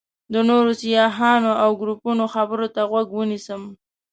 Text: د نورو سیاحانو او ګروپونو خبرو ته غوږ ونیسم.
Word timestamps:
د 0.33 0.35
نورو 0.49 0.71
سیاحانو 0.81 1.51
او 1.63 1.69
ګروپونو 1.81 2.23
خبرو 2.33 2.67
ته 2.75 2.81
غوږ 2.89 3.07
ونیسم. 3.13 3.61